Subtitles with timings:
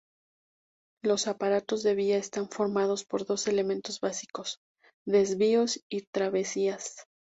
[1.03, 4.57] Los aparatos de vía están formados por dos elementos básicos:
[5.05, 7.05] desvíos y travesías.